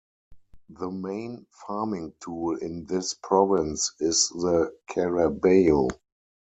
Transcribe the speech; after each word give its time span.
The 0.69 0.89
main 0.89 1.45
farming 1.51 2.15
tool 2.23 2.57
in 2.57 2.85
this 2.87 3.13
province 3.13 3.93
is 3.99 4.29
the 4.29 4.73
carabao. 4.89 5.89